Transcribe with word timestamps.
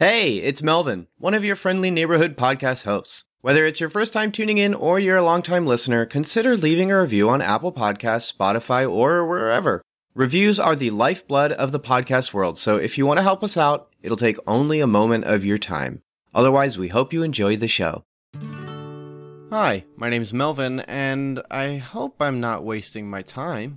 Hey, 0.00 0.38
it's 0.38 0.60
Melvin, 0.60 1.06
one 1.18 1.34
of 1.34 1.44
your 1.44 1.54
friendly 1.54 1.88
neighborhood 1.88 2.36
podcast 2.36 2.82
hosts. 2.82 3.26
Whether 3.42 3.64
it's 3.64 3.78
your 3.78 3.88
first 3.88 4.12
time 4.12 4.32
tuning 4.32 4.58
in 4.58 4.74
or 4.74 4.98
you're 4.98 5.18
a 5.18 5.22
longtime 5.22 5.68
listener, 5.68 6.04
consider 6.04 6.56
leaving 6.56 6.90
a 6.90 7.00
review 7.00 7.30
on 7.30 7.40
Apple 7.40 7.72
Podcasts, 7.72 8.34
Spotify, 8.36 8.90
or 8.90 9.24
wherever. 9.24 9.82
Reviews 10.12 10.58
are 10.58 10.74
the 10.74 10.90
lifeblood 10.90 11.52
of 11.52 11.70
the 11.70 11.78
podcast 11.78 12.32
world, 12.34 12.58
so 12.58 12.76
if 12.76 12.98
you 12.98 13.06
want 13.06 13.18
to 13.18 13.22
help 13.22 13.44
us 13.44 13.56
out, 13.56 13.88
it'll 14.02 14.16
take 14.16 14.36
only 14.48 14.80
a 14.80 14.86
moment 14.88 15.26
of 15.26 15.44
your 15.44 15.58
time. 15.58 16.02
Otherwise, 16.34 16.76
we 16.76 16.88
hope 16.88 17.12
you 17.12 17.22
enjoy 17.22 17.56
the 17.56 17.68
show. 17.68 18.02
Hi, 19.52 19.84
my 19.94 20.10
name's 20.10 20.34
Melvin, 20.34 20.80
and 20.80 21.40
I 21.52 21.76
hope 21.76 22.16
I'm 22.18 22.40
not 22.40 22.64
wasting 22.64 23.08
my 23.08 23.22
time. 23.22 23.76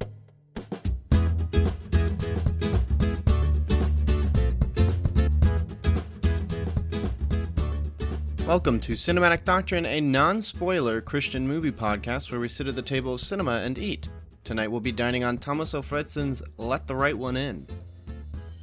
Welcome 8.47 8.79
to 8.79 8.93
Cinematic 8.93 9.43
Doctrine, 9.43 9.85
a 9.85 9.99
non 9.99 10.41
spoiler 10.41 11.01
Christian 11.01 11.45
movie 11.45 11.69
podcast 11.69 12.31
where 12.31 12.39
we 12.39 12.47
sit 12.47 12.69
at 12.69 12.77
the 12.77 12.81
table 12.81 13.15
of 13.15 13.19
cinema 13.19 13.57
and 13.57 13.77
eat. 13.77 14.07
Tonight 14.45 14.69
we'll 14.69 14.79
be 14.79 14.93
dining 14.93 15.25
on 15.25 15.37
Tomas 15.37 15.75
Alfredson's 15.75 16.41
Let 16.55 16.87
the 16.87 16.95
Right 16.95 17.17
One 17.17 17.35
In. 17.35 17.67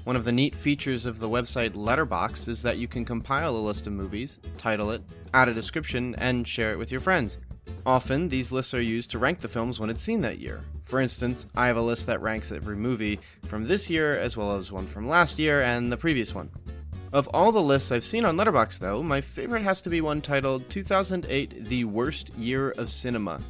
One 0.05 0.17
of 0.17 0.25
the 0.25 0.33
neat 0.33 0.55
features 0.55 1.05
of 1.05 1.19
the 1.19 1.29
website 1.29 1.75
Letterboxd 1.75 2.49
is 2.49 2.63
that 2.63 2.79
you 2.79 2.89
can 2.89 3.05
compile 3.05 3.55
a 3.55 3.59
list 3.59 3.87
of 3.87 3.93
movies, 3.93 4.41
title 4.57 4.91
it, 4.91 5.03
add 5.35 5.51
a 5.51 5.55
description, 5.55 6.15
and 6.15 6.49
share 6.49 6.73
it 6.73 6.79
with 6.79 6.91
your 6.91 7.03
friends. 7.03 7.37
Often, 7.85 8.31
these 8.31 8.53
lists 8.53 8.73
are 8.73 8.81
used 8.81 9.11
to 9.11 9.19
rank 9.19 9.41
the 9.41 9.49
films 9.49 9.81
when 9.81 9.91
it's 9.91 10.03
seen 10.03 10.23
that 10.23 10.39
year. 10.39 10.65
For 10.87 10.99
instance, 10.99 11.47
I 11.55 11.67
have 11.67 11.77
a 11.77 11.83
list 11.83 12.07
that 12.07 12.23
ranks 12.23 12.53
every 12.53 12.77
movie 12.77 13.21
from 13.49 13.65
this 13.65 13.91
year 13.91 14.17
as 14.17 14.35
well 14.35 14.57
as 14.57 14.73
one 14.73 14.87
from 14.87 15.07
last 15.07 15.39
year 15.39 15.61
and 15.61 15.93
the 15.93 15.99
previous 15.99 16.35
one. 16.35 16.49
Of 17.15 17.29
all 17.33 17.53
the 17.53 17.63
lists 17.63 17.93
I've 17.93 18.03
seen 18.03 18.25
on 18.25 18.37
Letterboxd, 18.37 18.81
though, 18.81 19.01
my 19.01 19.21
favorite 19.21 19.63
has 19.63 19.81
to 19.83 19.89
be 19.89 20.01
one 20.01 20.21
titled 20.21 20.69
2008 20.69 21.65
The 21.67 21.85
Worst 21.85 22.35
Year 22.37 22.73
of 22.73 22.91
Cinema. 22.91 23.41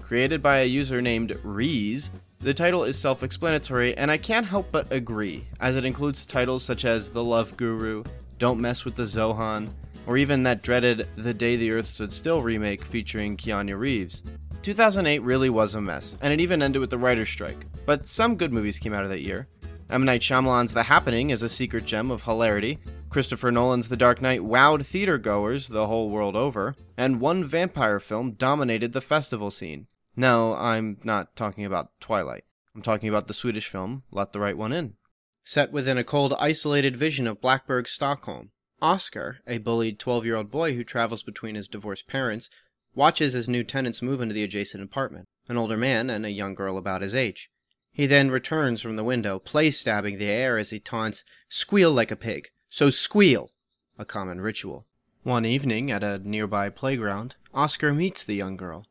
Created 0.00 0.42
by 0.42 0.60
a 0.60 0.64
user 0.64 1.02
named 1.02 1.38
Rees, 1.42 2.12
the 2.38 2.54
title 2.54 2.82
is 2.82 2.98
self 2.98 3.22
explanatory, 3.22 3.94
and 3.98 4.10
I 4.10 4.16
can't 4.16 4.46
help 4.46 4.72
but 4.72 4.90
agree, 4.90 5.46
as 5.60 5.76
it 5.76 5.84
includes 5.84 6.24
titles 6.24 6.64
such 6.64 6.86
as 6.86 7.10
The 7.10 7.22
Love 7.22 7.54
Guru, 7.58 8.04
Don't 8.38 8.58
Mess 8.58 8.86
with 8.86 8.96
the 8.96 9.02
Zohan, 9.02 9.68
or 10.06 10.16
even 10.16 10.42
that 10.44 10.62
dreaded 10.62 11.06
The 11.18 11.34
Day 11.34 11.56
the 11.56 11.72
Earth 11.72 11.88
Stood 11.88 12.14
Still 12.14 12.40
remake 12.40 12.86
featuring 12.86 13.36
Keanu 13.36 13.78
Reeves. 13.78 14.22
2008 14.62 15.18
really 15.18 15.50
was 15.50 15.74
a 15.74 15.80
mess, 15.82 16.16
and 16.22 16.32
it 16.32 16.40
even 16.40 16.62
ended 16.62 16.80
with 16.80 16.88
the 16.88 16.96
writer's 16.96 17.28
strike, 17.28 17.66
but 17.84 18.06
some 18.06 18.36
good 18.36 18.50
movies 18.50 18.78
came 18.78 18.94
out 18.94 19.04
of 19.04 19.10
that 19.10 19.20
year. 19.20 19.46
M. 19.90 20.06
Night 20.06 20.22
Shyamalan's 20.22 20.72
The 20.72 20.84
Happening 20.84 21.30
is 21.30 21.42
a 21.42 21.50
secret 21.50 21.84
gem 21.84 22.10
of 22.10 22.22
hilarity. 22.22 22.78
Christopher 23.10 23.50
Nolan's 23.50 23.88
The 23.88 23.96
Dark 23.96 24.22
Knight 24.22 24.42
wowed 24.42 24.84
theatergoers 24.84 25.68
the 25.68 25.88
whole 25.88 26.10
world 26.10 26.36
over, 26.36 26.76
and 26.96 27.20
one 27.20 27.44
vampire 27.44 27.98
film 27.98 28.32
dominated 28.32 28.92
the 28.92 29.00
festival 29.00 29.50
scene. 29.50 29.88
No, 30.14 30.54
I'm 30.54 30.98
not 31.02 31.34
talking 31.34 31.64
about 31.64 31.90
Twilight. 32.00 32.44
I'm 32.72 32.82
talking 32.82 33.08
about 33.08 33.26
the 33.26 33.34
Swedish 33.34 33.66
film 33.66 34.04
Let 34.12 34.32
the 34.32 34.38
Right 34.38 34.56
One 34.56 34.72
In. 34.72 34.94
Set 35.42 35.72
within 35.72 35.98
a 35.98 36.04
cold, 36.04 36.34
isolated 36.38 36.96
vision 36.96 37.26
of 37.26 37.40
Blackeberg, 37.40 37.88
Stockholm, 37.88 38.52
Oscar, 38.80 39.38
a 39.44 39.58
bullied 39.58 39.98
12 39.98 40.24
year 40.24 40.36
old 40.36 40.52
boy 40.52 40.74
who 40.74 40.84
travels 40.84 41.24
between 41.24 41.56
his 41.56 41.66
divorced 41.66 42.06
parents, 42.06 42.48
watches 42.94 43.34
as 43.34 43.48
new 43.48 43.64
tenants 43.64 44.00
move 44.00 44.20
into 44.20 44.34
the 44.34 44.44
adjacent 44.44 44.84
apartment 44.84 45.26
an 45.48 45.56
older 45.56 45.76
man 45.76 46.08
and 46.08 46.24
a 46.24 46.30
young 46.30 46.54
girl 46.54 46.78
about 46.78 47.02
his 47.02 47.12
age. 47.12 47.50
He 47.90 48.06
then 48.06 48.30
returns 48.30 48.80
from 48.80 48.94
the 48.94 49.02
window, 49.02 49.40
play 49.40 49.72
stabbing 49.72 50.18
the 50.18 50.26
air 50.26 50.58
as 50.58 50.70
he 50.70 50.78
taunts, 50.78 51.24
Squeal 51.48 51.90
like 51.90 52.12
a 52.12 52.16
pig. 52.16 52.50
So 52.70 52.88
squeal! 52.88 53.50
A 53.98 54.04
common 54.04 54.40
ritual. 54.40 54.86
One 55.24 55.44
evening 55.44 55.90
at 55.90 56.04
a 56.04 56.18
nearby 56.18 56.70
playground, 56.70 57.34
Oscar 57.52 57.92
meets 57.92 58.24
the 58.24 58.36
young 58.36 58.56
girl. 58.56 58.86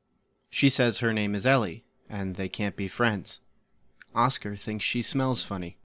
She 0.49 0.69
says 0.69 0.97
her 0.97 1.13
name 1.13 1.33
is 1.33 1.45
Ellie, 1.45 1.85
and 2.09 2.35
they 2.35 2.49
can't 2.49 2.75
be 2.75 2.89
friends. 2.89 3.39
Oscar 4.13 4.57
thinks 4.57 4.83
she 4.83 5.01
smells 5.01 5.45
funny. 5.45 5.77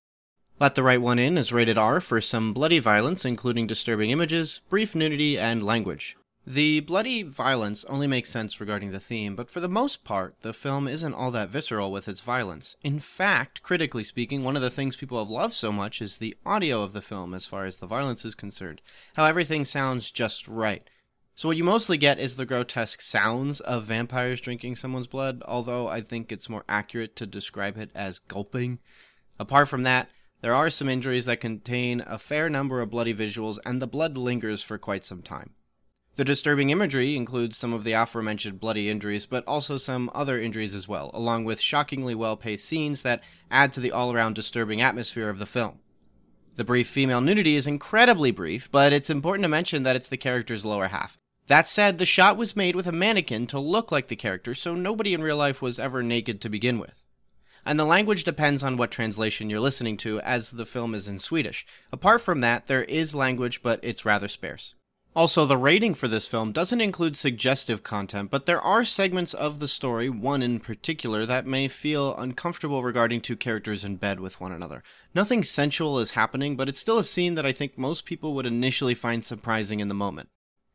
Let 0.59 0.75
the 0.75 0.83
Right 0.83 1.01
One 1.01 1.19
In 1.19 1.39
is 1.39 1.53
rated 1.53 1.79
R 1.79 2.01
for 2.01 2.21
some 2.21 2.53
bloody 2.53 2.81
violence, 2.81 3.25
including 3.25 3.69
disturbing 3.69 4.11
images, 4.11 4.61
brief 4.69 4.95
nudity, 4.95 5.39
and 5.39 5.63
language. 5.63 6.17
The 6.47 6.81
bloody 6.81 7.23
violence 7.23 7.87
only 7.87 8.07
makes 8.07 8.29
sense 8.29 8.61
regarding 8.61 8.93
the 8.93 9.01
theme, 9.01 9.35
but 9.35 9.49
for 9.49 9.61
the 9.61 9.69
most 9.69 10.05
part, 10.05 10.37
the 10.43 10.53
film 10.53 10.87
isn't 10.87 11.15
all 11.15 11.31
that 11.31 11.49
visceral 11.49 11.91
with 11.91 12.07
its 12.07 12.21
violence. 12.21 12.77
In 12.83 13.01
fact, 13.01 13.63
critically 13.63 14.05
speaking, 14.05 14.45
one 14.45 14.55
of 14.55 14.61
the 14.61 14.71
things 14.71 14.95
people 14.95 15.19
have 15.19 15.31
loved 15.31 15.55
so 15.55 15.73
much 15.73 16.03
is 16.03 16.19
the 16.19 16.37
audio 16.45 16.83
of 16.83 16.93
the 16.93 17.01
film 17.01 17.33
as 17.33 17.47
far 17.47 17.65
as 17.65 17.79
the 17.79 17.87
violence 17.87 18.27
is 18.27 18.35
concerned. 18.35 18.83
How 19.15 19.25
everything 19.25 19.65
sounds 19.65 20.11
just 20.11 20.47
right. 20.47 20.87
So, 21.35 21.49
what 21.49 21.57
you 21.57 21.65
mostly 21.65 21.97
get 21.97 22.19
is 22.19 22.37
the 22.37 22.45
grotesque 22.45 23.01
sounds 23.01 23.61
of 23.61 23.87
vampires 23.87 24.43
drinking 24.43 24.77
someone's 24.77 25.07
blood, 25.07 25.43
although 25.49 25.89
I 25.89 26.03
think 26.03 26.31
it's 26.31 26.51
more 26.51 26.65
accurate 26.69 27.17
to 27.17 27.27
describe 27.27 27.79
it 27.79 27.91
as 27.95 28.19
gulping. 28.19 28.81
Apart 29.39 29.71
from 29.71 29.83
that, 29.85 30.11
there 30.43 30.55
are 30.55 30.69
some 30.69 30.91
injuries 30.91 31.25
that 31.25 31.41
contain 31.41 32.03
a 32.07 32.19
fair 32.19 32.51
number 32.51 32.83
of 32.83 32.91
bloody 32.91 33.15
visuals, 33.15 33.59
and 33.65 33.81
the 33.81 33.87
blood 33.87 34.19
lingers 34.19 34.63
for 34.63 34.77
quite 34.77 35.05
some 35.05 35.23
time. 35.23 35.55
The 36.17 36.25
disturbing 36.25 36.71
imagery 36.71 37.17
includes 37.17 37.57
some 37.57 37.73
of 37.73 37.83
the 37.83 37.93
aforementioned 37.93 38.61
bloody 38.61 38.89
injuries, 38.89 39.27
but 39.27 39.43
also 39.49 39.77
some 39.77 40.09
other 40.15 40.41
injuries 40.41 40.73
as 40.73 40.87
well, 40.87 41.11
along 41.13 41.45
with 41.45 41.61
shockingly 41.61 42.15
well 42.15 42.37
paced 42.37 42.69
scenes 42.69 43.03
that 43.03 43.21
add 43.51 43.73
to 43.73 43.81
the 43.81 43.91
all 43.91 44.13
around 44.13 44.35
disturbing 44.35 44.81
atmosphere 44.81 45.29
of 45.29 45.41
the 45.41 45.47
film. 45.47 45.81
The 46.55 46.63
brief 46.63 46.89
female 46.89 47.21
nudity 47.21 47.57
is 47.57 47.67
incredibly 47.67 48.31
brief, 48.31 48.71
but 48.71 48.93
it's 48.93 49.11
important 49.11 49.43
to 49.43 49.49
mention 49.49 49.83
that 49.83 49.97
it's 49.97 50.09
the 50.09 50.17
character's 50.17 50.65
lower 50.65 50.87
half. 50.87 51.19
That 51.49 51.67
said, 51.67 51.99
the 51.99 52.07
shot 52.07 52.37
was 52.37 52.55
made 52.55 52.77
with 52.77 52.87
a 52.87 52.93
mannequin 52.93 53.49
to 53.49 53.59
look 53.59 53.91
like 53.91 54.07
the 54.07 54.15
character, 54.15 54.55
so 54.55 54.77
nobody 54.77 55.15
in 55.15 55.23
real 55.23 55.37
life 55.37 55.61
was 55.61 55.81
ever 55.81 56.01
naked 56.01 56.41
to 56.43 56.49
begin 56.49 56.79
with. 56.79 57.05
And 57.67 57.79
the 57.79 57.85
language 57.85 58.23
depends 58.23 58.63
on 58.63 58.77
what 58.77 58.93
translation 58.93 59.51
you're 59.51 59.59
listening 59.59 59.97
to, 59.99 60.21
as 60.21 60.53
the 60.53 60.65
film 60.65 60.95
is 60.95 61.09
in 61.09 61.19
Swedish. 61.19 61.67
Apart 61.91 62.21
from 62.21 62.41
that, 62.41 62.69
there 62.69 62.85
is 62.85 63.17
language, 63.17 63.63
but 63.63 63.81
it's 63.83 64.05
rather 64.05 64.29
sparse. 64.29 64.75
Also, 65.17 65.47
the 65.47 65.57
rating 65.57 65.95
for 65.95 66.09
this 66.09 66.27
film 66.27 66.51
doesn't 66.51 66.81
include 66.81 67.17
suggestive 67.17 67.85
content, 67.85 68.33
but 68.33 68.47
there 68.47 68.61
are 68.61 68.85
segments 68.85 69.33
of 69.33 69.61
the 69.61 69.69
story, 69.69 70.11
one 70.11 70.43
in 70.43 70.59
particular, 70.59 71.25
that 71.25 71.47
may 71.47 71.69
feel 71.69 72.17
uncomfortable 72.17 72.83
regarding 72.83 73.21
two 73.21 73.37
characters 73.37 73.85
in 73.85 73.95
bed 73.95 74.19
with 74.19 74.41
one 74.41 74.51
another. 74.51 74.83
Nothing 75.15 75.45
sensual 75.45 76.01
is 76.01 76.13
happening, 76.13 76.57
but 76.57 76.69
it's 76.69 76.81
still 76.81 76.99
a 76.99 77.05
scene 77.05 77.37
that 77.37 77.47
I 77.47 77.53
think 77.53 77.79
most 77.79 78.05
people 78.05 78.35
would 78.35 78.45
initially 78.45 78.95
find 78.95 79.23
surprising 79.23 79.79
in 79.79 79.87
the 79.87 79.95
moment. 79.95 80.31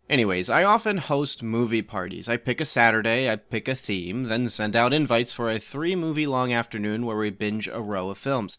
Anyways, 0.09 0.49
I 0.49 0.63
often 0.63 0.99
host 0.99 1.43
movie 1.43 1.81
parties. 1.81 2.29
I 2.29 2.37
pick 2.37 2.61
a 2.61 2.65
Saturday, 2.65 3.29
I 3.29 3.35
pick 3.35 3.67
a 3.67 3.75
theme, 3.75 4.23
then 4.23 4.47
send 4.47 4.73
out 4.73 4.93
invites 4.93 5.33
for 5.33 5.51
a 5.51 5.59
three 5.59 5.97
movie 5.97 6.25
long 6.25 6.53
afternoon 6.53 7.05
where 7.05 7.17
we 7.17 7.29
binge 7.29 7.67
a 7.67 7.81
row 7.81 8.09
of 8.09 8.17
films. 8.17 8.57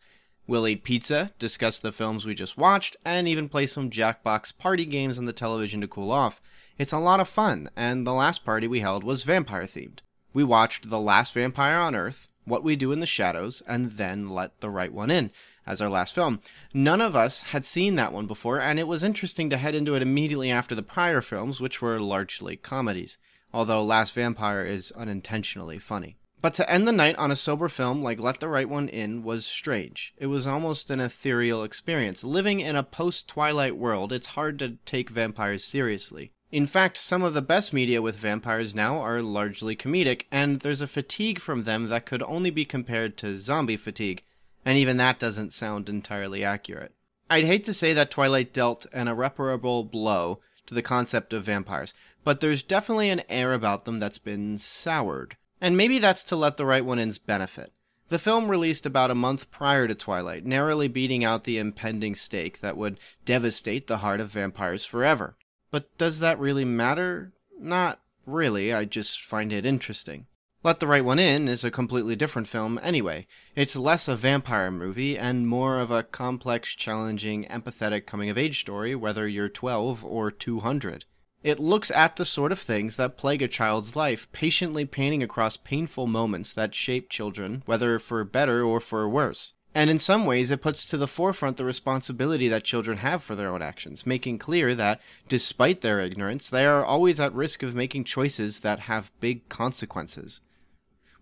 We'll 0.50 0.66
eat 0.66 0.82
pizza, 0.82 1.30
discuss 1.38 1.78
the 1.78 1.92
films 1.92 2.26
we 2.26 2.34
just 2.34 2.58
watched, 2.58 2.96
and 3.04 3.28
even 3.28 3.48
play 3.48 3.68
some 3.68 3.88
Jackbox 3.88 4.58
party 4.58 4.84
games 4.84 5.16
on 5.16 5.26
the 5.26 5.32
television 5.32 5.80
to 5.80 5.86
cool 5.86 6.10
off. 6.10 6.42
It's 6.76 6.90
a 6.92 6.98
lot 6.98 7.20
of 7.20 7.28
fun, 7.28 7.70
and 7.76 8.04
the 8.04 8.12
last 8.12 8.44
party 8.44 8.66
we 8.66 8.80
held 8.80 9.04
was 9.04 9.22
vampire 9.22 9.62
themed. 9.62 10.00
We 10.32 10.42
watched 10.42 10.90
The 10.90 10.98
Last 10.98 11.34
Vampire 11.34 11.78
on 11.78 11.94
Earth, 11.94 12.26
What 12.46 12.64
We 12.64 12.74
Do 12.74 12.90
in 12.90 12.98
the 12.98 13.06
Shadows, 13.06 13.62
and 13.68 13.92
then 13.92 14.28
Let 14.28 14.58
the 14.60 14.70
Right 14.70 14.92
One 14.92 15.08
In 15.08 15.30
as 15.68 15.80
our 15.80 15.88
last 15.88 16.16
film. 16.16 16.40
None 16.74 17.00
of 17.00 17.14
us 17.14 17.44
had 17.44 17.64
seen 17.64 17.94
that 17.94 18.12
one 18.12 18.26
before, 18.26 18.60
and 18.60 18.80
it 18.80 18.88
was 18.88 19.04
interesting 19.04 19.50
to 19.50 19.56
head 19.56 19.76
into 19.76 19.94
it 19.94 20.02
immediately 20.02 20.50
after 20.50 20.74
the 20.74 20.82
prior 20.82 21.20
films, 21.20 21.60
which 21.60 21.80
were 21.80 22.00
largely 22.00 22.56
comedies, 22.56 23.18
although 23.54 23.84
Last 23.84 24.14
Vampire 24.14 24.64
is 24.64 24.90
unintentionally 24.96 25.78
funny. 25.78 26.16
But 26.42 26.54
to 26.54 26.70
end 26.70 26.88
the 26.88 26.92
night 26.92 27.16
on 27.16 27.30
a 27.30 27.36
sober 27.36 27.68
film 27.68 28.02
like 28.02 28.18
Let 28.18 28.40
the 28.40 28.48
Right 28.48 28.68
One 28.68 28.88
In 28.88 29.22
was 29.22 29.44
strange. 29.44 30.14
It 30.16 30.26
was 30.26 30.46
almost 30.46 30.90
an 30.90 30.98
ethereal 30.98 31.62
experience. 31.62 32.24
Living 32.24 32.60
in 32.60 32.76
a 32.76 32.82
post 32.82 33.28
Twilight 33.28 33.76
world, 33.76 34.10
it's 34.10 34.28
hard 34.28 34.58
to 34.60 34.78
take 34.86 35.10
vampires 35.10 35.64
seriously. 35.64 36.32
In 36.50 36.66
fact, 36.66 36.96
some 36.96 37.22
of 37.22 37.34
the 37.34 37.42
best 37.42 37.72
media 37.72 38.00
with 38.00 38.16
vampires 38.16 38.74
now 38.74 38.98
are 38.98 39.22
largely 39.22 39.76
comedic, 39.76 40.24
and 40.32 40.60
there's 40.60 40.80
a 40.80 40.86
fatigue 40.86 41.40
from 41.40 41.62
them 41.62 41.88
that 41.88 42.06
could 42.06 42.22
only 42.22 42.50
be 42.50 42.64
compared 42.64 43.16
to 43.18 43.38
zombie 43.38 43.76
fatigue, 43.76 44.22
and 44.64 44.78
even 44.78 44.96
that 44.96 45.20
doesn't 45.20 45.52
sound 45.52 45.88
entirely 45.88 46.42
accurate. 46.42 46.94
I'd 47.28 47.44
hate 47.44 47.64
to 47.66 47.74
say 47.74 47.92
that 47.92 48.10
Twilight 48.10 48.52
dealt 48.52 48.86
an 48.92 49.06
irreparable 49.06 49.84
blow 49.84 50.40
to 50.66 50.74
the 50.74 50.82
concept 50.82 51.32
of 51.32 51.44
vampires, 51.44 51.94
but 52.24 52.40
there's 52.40 52.62
definitely 52.62 53.10
an 53.10 53.22
air 53.28 53.52
about 53.54 53.84
them 53.84 53.98
that's 53.98 54.18
been 54.18 54.58
soured. 54.58 55.36
And 55.60 55.76
maybe 55.76 55.98
that's 55.98 56.24
to 56.24 56.36
let 56.36 56.56
the 56.56 56.66
right 56.66 56.84
one 56.84 56.98
in's 56.98 57.18
benefit. 57.18 57.72
The 58.08 58.18
film 58.18 58.48
released 58.48 58.86
about 58.86 59.10
a 59.10 59.14
month 59.14 59.50
prior 59.50 59.86
to 59.86 59.94
Twilight, 59.94 60.44
narrowly 60.44 60.88
beating 60.88 61.24
out 61.24 61.44
the 61.44 61.58
impending 61.58 62.14
stake 62.14 62.60
that 62.60 62.76
would 62.76 62.98
devastate 63.24 63.86
the 63.86 63.98
heart 63.98 64.20
of 64.20 64.32
vampires 64.32 64.84
forever. 64.84 65.36
But 65.70 65.96
does 65.96 66.18
that 66.18 66.40
really 66.40 66.64
matter? 66.64 67.32
Not 67.56 68.00
really, 68.26 68.72
I 68.72 68.84
just 68.84 69.24
find 69.24 69.52
it 69.52 69.64
interesting. 69.64 70.26
Let 70.62 70.80
the 70.80 70.86
Right 70.86 71.04
One 71.04 71.18
In 71.18 71.48
is 71.48 71.64
a 71.64 71.70
completely 71.70 72.16
different 72.16 72.48
film 72.48 72.78
anyway. 72.82 73.26
It's 73.54 73.76
less 73.76 74.08
a 74.08 74.16
vampire 74.16 74.70
movie 74.70 75.16
and 75.16 75.48
more 75.48 75.78
of 75.78 75.90
a 75.90 76.02
complex, 76.02 76.74
challenging, 76.74 77.44
empathetic 77.44 78.04
coming 78.04 78.28
of 78.28 78.36
age 78.36 78.60
story, 78.60 78.94
whether 78.94 79.26
you're 79.26 79.48
12 79.48 80.04
or 80.04 80.30
200. 80.30 81.04
It 81.42 81.58
looks 81.58 81.90
at 81.90 82.16
the 82.16 82.26
sort 82.26 82.52
of 82.52 82.60
things 82.60 82.96
that 82.96 83.16
plague 83.16 83.40
a 83.40 83.48
child's 83.48 83.96
life, 83.96 84.28
patiently 84.30 84.84
painting 84.84 85.22
across 85.22 85.56
painful 85.56 86.06
moments 86.06 86.52
that 86.52 86.74
shape 86.74 87.08
children, 87.08 87.62
whether 87.64 87.98
for 87.98 88.22
better 88.24 88.62
or 88.62 88.78
for 88.78 89.08
worse. 89.08 89.54
And 89.74 89.88
in 89.88 89.98
some 89.98 90.26
ways, 90.26 90.50
it 90.50 90.60
puts 90.60 90.84
to 90.86 90.96
the 90.98 91.06
forefront 91.06 91.56
the 91.56 91.64
responsibility 91.64 92.48
that 92.48 92.64
children 92.64 92.98
have 92.98 93.22
for 93.22 93.34
their 93.34 93.50
own 93.50 93.62
actions, 93.62 94.04
making 94.04 94.38
clear 94.38 94.74
that, 94.74 95.00
despite 95.28 95.80
their 95.80 96.00
ignorance, 96.00 96.50
they 96.50 96.66
are 96.66 96.84
always 96.84 97.20
at 97.20 97.32
risk 97.32 97.62
of 97.62 97.74
making 97.74 98.04
choices 98.04 98.60
that 98.60 98.80
have 98.80 99.12
big 99.20 99.48
consequences. 99.48 100.40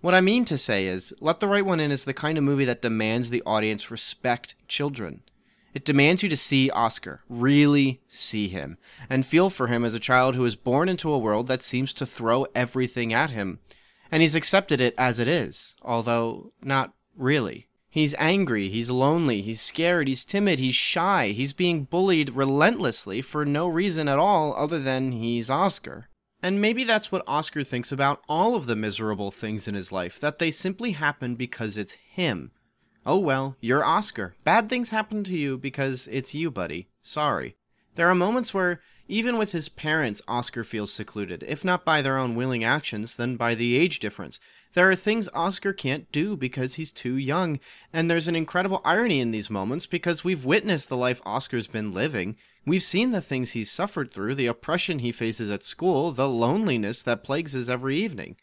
What 0.00 0.14
I 0.14 0.20
mean 0.20 0.44
to 0.46 0.56
say 0.56 0.86
is, 0.86 1.12
Let 1.20 1.40
the 1.40 1.48
Right 1.48 1.64
One 1.64 1.78
In 1.78 1.90
is 1.92 2.04
the 2.04 2.14
kind 2.14 2.38
of 2.38 2.44
movie 2.44 2.64
that 2.64 2.82
demands 2.82 3.30
the 3.30 3.42
audience 3.44 3.90
respect 3.90 4.54
children. 4.66 5.22
It 5.78 5.84
demands 5.84 6.24
you 6.24 6.28
to 6.30 6.36
see 6.36 6.70
Oscar, 6.70 7.22
really 7.28 8.00
see 8.08 8.48
him, 8.48 8.78
and 9.08 9.24
feel 9.24 9.48
for 9.48 9.68
him 9.68 9.84
as 9.84 9.94
a 9.94 10.00
child 10.00 10.34
who 10.34 10.44
is 10.44 10.56
born 10.56 10.88
into 10.88 11.12
a 11.12 11.20
world 11.20 11.46
that 11.46 11.62
seems 11.62 11.92
to 11.92 12.04
throw 12.04 12.48
everything 12.52 13.12
at 13.12 13.30
him. 13.30 13.60
And 14.10 14.20
he's 14.20 14.34
accepted 14.34 14.80
it 14.80 14.92
as 14.98 15.20
it 15.20 15.28
is, 15.28 15.76
although 15.80 16.52
not 16.60 16.94
really. 17.16 17.68
He's 17.88 18.16
angry, 18.18 18.68
he's 18.68 18.90
lonely, 18.90 19.40
he's 19.40 19.60
scared, 19.60 20.08
he's 20.08 20.24
timid, 20.24 20.58
he's 20.58 20.74
shy, 20.74 21.28
he's 21.28 21.52
being 21.52 21.84
bullied 21.84 22.30
relentlessly 22.30 23.22
for 23.22 23.44
no 23.44 23.68
reason 23.68 24.08
at 24.08 24.18
all 24.18 24.56
other 24.56 24.80
than 24.80 25.12
he's 25.12 25.48
Oscar. 25.48 26.08
And 26.42 26.60
maybe 26.60 26.82
that's 26.82 27.12
what 27.12 27.22
Oscar 27.28 27.62
thinks 27.62 27.92
about 27.92 28.24
all 28.28 28.56
of 28.56 28.66
the 28.66 28.74
miserable 28.74 29.30
things 29.30 29.68
in 29.68 29.76
his 29.76 29.92
life, 29.92 30.18
that 30.18 30.40
they 30.40 30.50
simply 30.50 30.90
happen 30.90 31.36
because 31.36 31.78
it's 31.78 31.92
him. 31.92 32.50
Oh 33.10 33.16
well, 33.16 33.56
you're 33.62 33.82
Oscar. 33.82 34.34
Bad 34.44 34.68
things 34.68 34.90
happen 34.90 35.24
to 35.24 35.32
you 35.32 35.56
because 35.56 36.08
it's 36.08 36.34
you, 36.34 36.50
buddy. 36.50 36.88
Sorry. 37.00 37.56
There 37.94 38.06
are 38.06 38.14
moments 38.14 38.52
where, 38.52 38.82
even 39.08 39.38
with 39.38 39.52
his 39.52 39.70
parents, 39.70 40.20
Oscar 40.28 40.62
feels 40.62 40.92
secluded, 40.92 41.42
if 41.48 41.64
not 41.64 41.86
by 41.86 42.02
their 42.02 42.18
own 42.18 42.34
willing 42.34 42.64
actions, 42.64 43.16
then 43.16 43.36
by 43.36 43.54
the 43.54 43.78
age 43.78 43.98
difference. 43.98 44.40
There 44.74 44.90
are 44.90 44.94
things 44.94 45.26
Oscar 45.32 45.72
can't 45.72 46.12
do 46.12 46.36
because 46.36 46.74
he's 46.74 46.92
too 46.92 47.16
young, 47.16 47.60
and 47.94 48.10
there's 48.10 48.28
an 48.28 48.36
incredible 48.36 48.82
irony 48.84 49.20
in 49.20 49.30
these 49.30 49.48
moments 49.48 49.86
because 49.86 50.22
we've 50.22 50.44
witnessed 50.44 50.90
the 50.90 50.96
life 50.98 51.22
Oscar's 51.24 51.66
been 51.66 51.92
living. 51.92 52.36
We've 52.66 52.82
seen 52.82 53.12
the 53.12 53.22
things 53.22 53.52
he's 53.52 53.70
suffered 53.70 54.12
through, 54.12 54.34
the 54.34 54.48
oppression 54.48 54.98
he 54.98 55.12
faces 55.12 55.50
at 55.50 55.62
school, 55.62 56.12
the 56.12 56.28
loneliness 56.28 57.00
that 57.04 57.24
plagues 57.24 57.56
us 57.56 57.70
every 57.70 57.96
evening. 57.96 58.36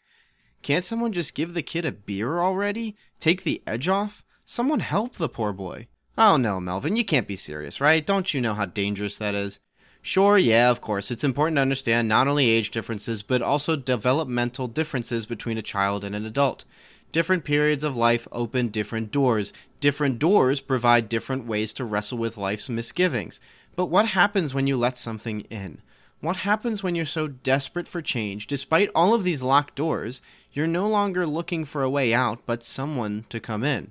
Can't 0.62 0.84
someone 0.84 1.12
just 1.12 1.36
give 1.36 1.54
the 1.54 1.62
kid 1.62 1.84
a 1.84 1.92
beer 1.92 2.40
already? 2.40 2.96
Take 3.20 3.44
the 3.44 3.62
edge 3.64 3.86
off? 3.86 4.24
Someone 4.48 4.78
help 4.78 5.16
the 5.16 5.28
poor 5.28 5.52
boy. 5.52 5.88
Oh 6.16 6.36
no, 6.36 6.60
Melvin, 6.60 6.94
you 6.94 7.04
can't 7.04 7.26
be 7.26 7.34
serious, 7.34 7.80
right? 7.80 8.06
Don't 8.06 8.32
you 8.32 8.40
know 8.40 8.54
how 8.54 8.66
dangerous 8.66 9.18
that 9.18 9.34
is? 9.34 9.58
Sure, 10.02 10.38
yeah, 10.38 10.70
of 10.70 10.80
course. 10.80 11.10
It's 11.10 11.24
important 11.24 11.56
to 11.56 11.62
understand 11.62 12.06
not 12.06 12.28
only 12.28 12.48
age 12.48 12.70
differences, 12.70 13.24
but 13.24 13.42
also 13.42 13.74
developmental 13.74 14.68
differences 14.68 15.26
between 15.26 15.58
a 15.58 15.62
child 15.62 16.04
and 16.04 16.14
an 16.14 16.24
adult. 16.24 16.64
Different 17.10 17.42
periods 17.42 17.82
of 17.82 17.96
life 17.96 18.28
open 18.30 18.68
different 18.68 19.10
doors. 19.10 19.52
Different 19.80 20.20
doors 20.20 20.60
provide 20.60 21.08
different 21.08 21.46
ways 21.46 21.72
to 21.72 21.84
wrestle 21.84 22.18
with 22.18 22.36
life's 22.36 22.68
misgivings. 22.68 23.40
But 23.74 23.86
what 23.86 24.06
happens 24.10 24.54
when 24.54 24.68
you 24.68 24.76
let 24.76 24.96
something 24.96 25.40
in? 25.50 25.82
What 26.20 26.36
happens 26.36 26.84
when 26.84 26.94
you're 26.94 27.04
so 27.04 27.26
desperate 27.26 27.88
for 27.88 28.00
change, 28.00 28.46
despite 28.46 28.90
all 28.94 29.12
of 29.12 29.24
these 29.24 29.42
locked 29.42 29.74
doors, 29.74 30.22
you're 30.52 30.68
no 30.68 30.86
longer 30.86 31.26
looking 31.26 31.64
for 31.64 31.82
a 31.82 31.90
way 31.90 32.14
out, 32.14 32.46
but 32.46 32.62
someone 32.62 33.24
to 33.28 33.40
come 33.40 33.64
in? 33.64 33.90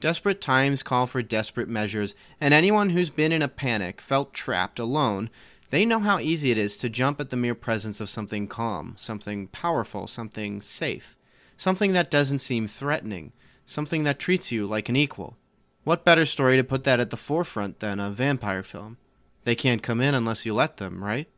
Desperate 0.00 0.40
times 0.40 0.82
call 0.82 1.06
for 1.06 1.22
desperate 1.22 1.68
measures, 1.68 2.14
and 2.40 2.54
anyone 2.54 2.90
who's 2.90 3.10
been 3.10 3.32
in 3.32 3.42
a 3.42 3.48
panic, 3.48 4.00
felt 4.00 4.32
trapped, 4.32 4.78
alone, 4.78 5.28
they 5.70 5.84
know 5.84 5.98
how 6.00 6.18
easy 6.18 6.50
it 6.50 6.58
is 6.58 6.76
to 6.78 6.88
jump 6.88 7.20
at 7.20 7.30
the 7.30 7.36
mere 7.36 7.54
presence 7.54 8.00
of 8.00 8.08
something 8.08 8.46
calm, 8.46 8.94
something 8.96 9.48
powerful, 9.48 10.06
something 10.06 10.62
safe, 10.62 11.16
something 11.56 11.92
that 11.92 12.10
doesn't 12.10 12.38
seem 12.38 12.66
threatening, 12.66 13.32
something 13.66 14.04
that 14.04 14.18
treats 14.18 14.50
you 14.50 14.66
like 14.66 14.88
an 14.88 14.96
equal. 14.96 15.36
What 15.84 16.04
better 16.04 16.26
story 16.26 16.56
to 16.56 16.64
put 16.64 16.84
that 16.84 17.00
at 17.00 17.10
the 17.10 17.16
forefront 17.16 17.80
than 17.80 17.98
a 17.98 18.10
vampire 18.10 18.62
film? 18.62 18.98
They 19.44 19.54
can't 19.54 19.82
come 19.82 20.00
in 20.00 20.14
unless 20.14 20.46
you 20.46 20.54
let 20.54 20.76
them, 20.76 21.02
right? 21.02 21.28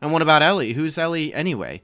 And 0.00 0.12
what 0.12 0.22
about 0.22 0.42
Ellie? 0.42 0.74
Who's 0.74 0.98
Ellie 0.98 1.32
anyway? 1.32 1.82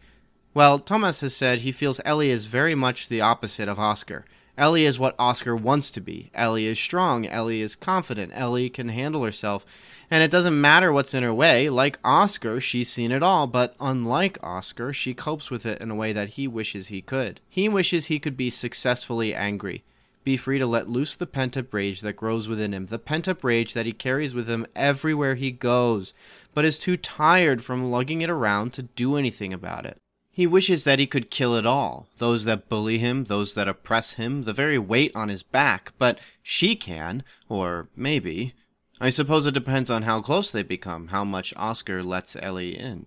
Well, 0.55 0.79
Tomas 0.79 1.21
has 1.21 1.37
said 1.37 1.61
he 1.61 1.73
feels 1.73 2.01
Ellie 2.05 2.31
is 2.31 2.47
very 2.47 2.75
much 2.75 3.09
the 3.09 3.21
opposite 3.21 3.69
of 3.69 3.79
Oscar. 3.79 4.25
Ellie 4.59 4.85
is 4.85 4.99
what 4.99 5.15
Oscar 5.21 5.55
wants 5.55 5.89
to 5.93 6.01
be. 6.01 6.31
Ellie 6.35 6.67
is 6.67 6.81
strong. 6.81 7.25
Ellie 7.25 7.61
is 7.61 7.77
confident. 7.77 8.33
Ellie 8.35 8.69
can 8.69 8.89
handle 8.89 9.25
herself. 9.25 9.65
And 10.11 10.21
it 10.23 10.33
doesn't 10.33 10.61
matter 10.61 10.93
what's 10.93 11.15
in 11.15 11.23
her 11.23 11.33
way. 11.33 11.71
Like 11.71 12.01
Oscar, 12.03 12.61
she's 12.61 12.91
seen 12.91 13.13
it 13.13 13.23
all, 13.23 13.47
but 13.47 13.77
unlike 13.79 14.37
Oscar, 14.43 14.93
she 14.93 15.15
copes 15.15 15.49
with 15.49 15.65
it 15.65 15.81
in 15.81 15.93
a 15.93 15.95
way 15.95 16.13
that 16.13 16.31
he 16.31 16.49
wishes 16.49 16.89
he 16.89 17.01
could. 17.01 17.41
He 17.49 17.69
wishes 17.69 18.07
he 18.07 18.19
could 18.19 18.37
be 18.37 18.51
successfully 18.51 19.33
angry. 19.33 19.85
Be 20.25 20.37
free 20.37 20.59
to 20.59 20.67
let 20.67 20.91
loose 20.91 21.15
the 21.15 21.27
pent 21.27 21.57
up 21.57 21.73
rage 21.73 22.01
that 22.01 22.17
grows 22.17 22.49
within 22.49 22.75
him, 22.75 22.87
the 22.87 22.99
pent 22.99 23.29
up 23.29 23.45
rage 23.45 23.75
that 23.75 23.87
he 23.87 23.93
carries 23.93 24.35
with 24.35 24.49
him 24.49 24.67
everywhere 24.75 25.37
he 25.37 25.53
goes, 25.53 26.15
but 26.53 26.65
is 26.65 26.81
too 26.81 26.97
tired 26.97 27.63
from 27.63 27.93
lugging 27.93 28.23
it 28.23 28.29
around 28.29 28.73
to 28.73 28.83
do 28.83 29.17
anything 29.17 29.53
about 29.53 29.87
it. 29.87 29.99
He 30.39 30.47
wishes 30.47 30.85
that 30.85 31.01
he 31.01 31.09
could 31.09 31.33
kill 31.33 31.57
it 31.57 31.67
all 31.67 32.07
those 32.19 32.45
that 32.45 32.69
bully 32.69 32.99
him, 32.99 33.25
those 33.25 33.55
that 33.55 33.67
oppress 33.67 34.13
him, 34.13 34.43
the 34.43 34.53
very 34.53 34.79
weight 34.79 35.11
on 35.17 35.29
his 35.29 35.43
back, 35.43 35.95
but 35.99 36.21
she 36.45 36.77
can, 36.77 37.25
or 37.49 37.89
maybe. 37.97 38.55
I 39.01 39.11
suppose 39.11 39.47
it 39.47 39.55
depends 39.55 39.91
on 39.91 40.03
how 40.03 40.23
close 40.23 40.53
they 40.53 40.63
become, 40.63 41.09
how 41.09 41.25
much 41.25 41.53
Oscar 41.57 42.05
lets 42.05 42.37
Ellie 42.37 42.79
in. 42.79 43.07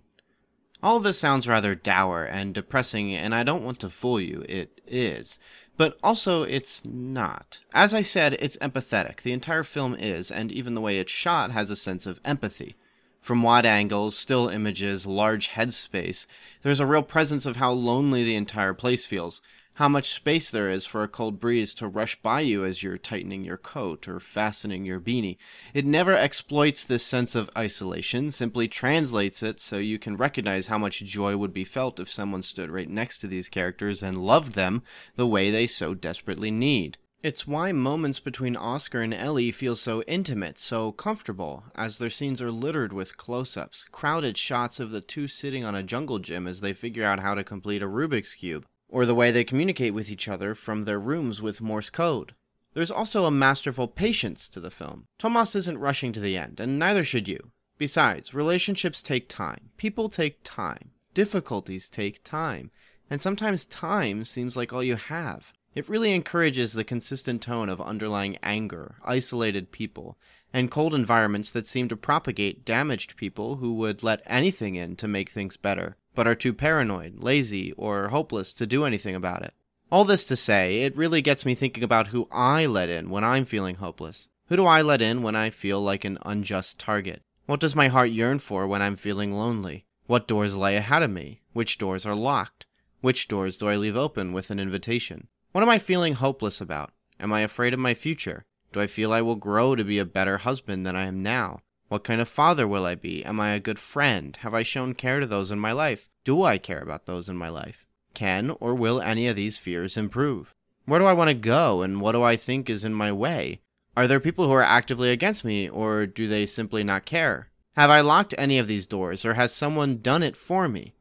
All 0.84 1.00
this 1.00 1.20
sounds 1.20 1.48
rather 1.48 1.74
dour 1.74 2.26
and 2.26 2.54
depressing, 2.54 3.16
and 3.16 3.34
I 3.34 3.44
don't 3.44 3.64
want 3.64 3.80
to 3.80 3.90
fool 3.90 4.20
you, 4.20 4.44
it 4.50 4.82
is. 4.86 5.40
But 5.78 5.98
also, 6.04 6.44
it's 6.44 6.84
not. 6.84 7.60
As 7.74 7.94
I 7.94 8.02
said, 8.02 8.34
it's 8.42 8.58
empathetic. 8.58 9.22
The 9.22 9.32
entire 9.32 9.64
film 9.64 9.96
is, 9.96 10.32
and 10.32 10.52
even 10.52 10.74
the 10.74 10.82
way 10.82 11.00
it's 11.00 11.14
shot 11.14 11.52
has 11.52 11.70
a 11.70 11.78
sense 11.78 12.06
of 12.06 12.20
empathy. 12.26 12.76
From 13.22 13.44
wide 13.44 13.68
angles, 13.68 14.18
still 14.18 14.48
images, 14.48 15.06
large 15.06 15.50
headspace, 15.50 16.26
there's 16.64 16.80
a 16.80 16.88
real 16.88 17.04
presence 17.04 17.46
of 17.46 17.58
how 17.58 17.72
lonely 17.72 18.24
the 18.24 18.36
entire 18.36 18.74
place 18.74 19.06
feels, 19.06 19.44
how 19.76 19.88
much 19.88 20.14
space 20.14 20.50
there 20.50 20.72
is 20.72 20.88
for 20.88 21.04
a 21.04 21.08
cold 21.08 21.40
breeze 21.40 21.76
to 21.76 21.88
rush 21.88 22.20
by 22.24 22.42
you 22.42 22.66
as 22.66 22.82
you're 22.82 22.98
tightening 22.98 23.44
your 23.44 23.58
coat 23.58 24.08
or 24.08 24.20
fastening 24.20 24.86
your 24.86 25.00
beanie. 25.00 25.38
It 25.72 25.86
never 25.86 26.16
exploits 26.16 26.84
this 26.84 27.06
sense 27.06 27.36
of 27.36 27.52
isolation, 27.56 28.32
simply 28.32 28.68
translates 28.68 29.44
it 29.44 29.60
so 29.60 29.78
you 29.78 30.00
can 30.00 30.18
recognize 30.18 30.66
how 30.66 30.80
much 30.80 31.04
joy 31.04 31.38
would 31.38 31.54
be 31.54 31.64
felt 31.64 32.00
if 32.00 32.12
someone 32.12 32.42
stood 32.42 32.72
right 32.72 32.90
next 32.90 33.20
to 33.20 33.28
these 33.28 33.50
characters 33.50 34.02
and 34.02 34.26
loved 34.26 34.54
them 34.54 34.82
the 35.16 35.28
way 35.28 35.52
they 35.52 35.68
so 35.68 35.94
desperately 35.94 36.50
need. 36.50 36.98
It's 37.24 37.46
why 37.46 37.72
moments 37.72 38.20
between 38.20 38.56
Oscar 38.56 39.04
and 39.04 39.14
Ellie 39.14 39.52
feel 39.52 39.76
so 39.76 40.02
intimate, 40.04 40.58
so 40.58 40.92
comfortable, 40.92 41.66
as 41.76 42.00
their 42.00 42.10
scenes 42.10 42.42
are 42.42 42.50
littered 42.50 42.92
with 42.92 43.16
close 43.16 43.56
ups, 43.56 43.86
crowded 43.92 44.40
shots 44.40 44.80
of 44.80 44.90
the 44.90 45.02
two 45.02 45.28
sitting 45.28 45.64
on 45.64 45.76
a 45.76 45.84
jungle 45.84 46.18
gym 46.18 46.48
as 46.48 46.62
they 46.62 46.74
figure 46.74 47.06
out 47.06 47.20
how 47.20 47.36
to 47.36 47.44
complete 47.44 47.84
a 47.84 47.86
Rubik's 47.86 48.34
Cube, 48.34 48.66
or 48.90 49.06
the 49.06 49.14
way 49.14 49.30
they 49.30 49.44
communicate 49.44 49.94
with 49.94 50.10
each 50.10 50.28
other 50.28 50.56
from 50.56 50.86
their 50.86 51.00
rooms 51.00 51.44
with 51.44 51.62
Morse 51.62 51.92
code. 51.92 52.34
There's 52.74 52.90
also 52.90 53.26
a 53.26 53.32
masterful 53.32 53.88
patience 53.88 54.50
to 54.50 54.60
the 54.60 54.72
film. 54.72 55.06
Tomas 55.20 55.56
isn't 55.56 55.78
rushing 55.78 56.14
to 56.14 56.20
the 56.20 56.36
end, 56.38 56.60
and 56.60 56.80
neither 56.80 57.04
should 57.04 57.28
you. 57.28 57.52
Besides, 57.78 58.34
relationships 58.34 59.04
take 59.04 59.30
time, 59.30 59.70
people 59.78 60.10
take 60.10 60.40
time, 60.44 60.90
difficulties 61.14 61.88
take 61.88 62.24
time, 62.24 62.72
and 63.12 63.22
sometimes 63.22 63.66
time 63.66 64.26
seems 64.26 64.58
like 64.58 64.74
all 64.74 64.84
you 64.84 64.96
have. 64.96 65.54
It 65.74 65.88
really 65.88 66.12
encourages 66.12 66.74
the 66.74 66.84
consistent 66.84 67.42
tone 67.42 67.70
of 67.70 67.80
underlying 67.80 68.38
anger, 68.44 68.96
isolated 69.06 69.72
people, 69.72 70.18
and 70.52 70.70
cold 70.70 70.94
environments 70.94 71.50
that 71.52 71.66
seem 71.66 71.88
to 71.88 71.96
propagate 71.96 72.66
damaged 72.66 73.16
people 73.16 73.56
who 73.56 73.76
would 73.76 74.04
let 74.04 74.22
anything 74.26 74.76
in 74.76 74.98
to 74.98 75.08
make 75.08 75.30
things 75.30 75.56
better, 75.56 75.96
but 76.14 76.28
are 76.28 76.36
too 76.36 76.54
paranoid, 76.54 77.24
lazy, 77.24 77.72
or 77.74 78.10
hopeless 78.10 78.54
to 78.56 78.68
do 78.68 78.84
anything 78.84 79.16
about 79.16 79.44
it. 79.44 79.54
All 79.90 80.04
this 80.04 80.26
to 80.26 80.36
say, 80.36 80.82
it 80.82 80.98
really 80.98 81.22
gets 81.22 81.46
me 81.46 81.56
thinking 81.56 81.86
about 81.86 82.08
who 82.08 82.28
I 82.32 82.66
let 82.66 82.90
in 82.90 83.10
when 83.10 83.24
I'm 83.24 83.46
feeling 83.46 83.76
hopeless. 83.76 84.28
Who 84.48 84.58
do 84.58 84.66
I 84.66 84.82
let 84.82 85.02
in 85.02 85.22
when 85.22 85.38
I 85.38 85.50
feel 85.50 85.82
like 85.82 86.04
an 86.04 86.18
unjust 86.24 86.80
target? 86.80 87.22
What 87.46 87.62
does 87.62 87.78
my 87.78 87.88
heart 87.88 88.12
yearn 88.12 88.40
for 88.40 88.68
when 88.68 88.82
I'm 88.82 88.98
feeling 88.98 89.32
lonely? 89.32 89.86
What 90.08 90.28
doors 90.28 90.58
lay 90.58 90.76
ahead 90.76 91.02
of 91.02 91.12
me? 91.12 91.40
Which 91.54 91.78
doors 91.78 92.06
are 92.06 92.16
locked? 92.16 92.66
Which 93.00 93.30
doors 93.30 93.56
do 93.56 93.70
I 93.70 93.78
leave 93.78 93.96
open 93.96 94.34
with 94.34 94.52
an 94.52 94.60
invitation? 94.60 95.30
What 95.52 95.64
am 95.64 95.70
I 95.70 95.80
feeling 95.80 96.14
hopeless 96.14 96.62
about? 96.62 96.94
Am 97.20 97.34
I 97.34 97.42
afraid 97.42 97.74
of 97.74 97.80
my 97.80 97.94
future? 97.94 98.46
Do 98.72 98.80
I 98.80 98.88
feel 98.88 99.12
I 99.12 99.22
will 99.22 99.36
grow 99.36 99.76
to 99.76 99.84
be 99.84 100.00
a 100.00 100.06
better 100.06 100.38
husband 100.38 100.86
than 100.86 100.96
I 100.96 101.08
am 101.08 101.22
now? 101.22 101.60
What 101.90 102.06
kind 102.06 102.22
of 102.22 102.30
father 102.30 102.66
will 102.66 102.86
I 102.86 102.96
be? 102.96 103.26
Am 103.26 103.38
I 103.42 103.52
a 103.52 103.60
good 103.60 103.78
friend? 103.78 104.38
Have 104.38 104.54
I 104.54 104.64
shown 104.64 104.94
care 104.94 105.20
to 105.20 105.28
those 105.28 105.52
in 105.52 105.60
my 105.60 105.74
life? 105.74 106.08
Do 106.24 106.42
I 106.44 106.58
care 106.58 106.80
about 106.80 107.06
those 107.06 107.28
in 107.28 107.36
my 107.36 107.50
life? 107.50 107.86
Can 108.14 108.52
or 108.62 108.74
will 108.74 109.02
any 109.02 109.28
of 109.28 109.36
these 109.36 109.58
fears 109.58 109.98
improve? 109.98 110.54
Where 110.86 111.02
do 111.02 111.06
I 111.06 111.12
want 111.12 111.28
to 111.28 111.34
go 111.34 111.82
and 111.82 112.00
what 112.00 112.14
do 112.14 112.24
I 112.24 112.38
think 112.38 112.70
is 112.70 112.86
in 112.86 112.94
my 112.94 113.12
way? 113.12 113.60
Are 113.98 114.08
there 114.08 114.22
people 114.22 114.46
who 114.46 114.54
are 114.54 114.64
actively 114.64 115.10
against 115.10 115.44
me 115.44 115.68
or 115.68 116.06
do 116.06 116.30
they 116.30 116.46
simply 116.46 116.86
not 116.86 117.04
care? 117.04 117.50
Have 117.76 117.90
I 117.90 118.00
locked 118.00 118.34
any 118.38 118.58
of 118.58 118.70
these 118.70 118.88
doors 118.88 119.26
or 119.26 119.34
has 119.34 119.54
someone 119.54 119.98
done 119.98 120.24
it 120.24 120.38
for 120.38 120.70
me? 120.70 120.94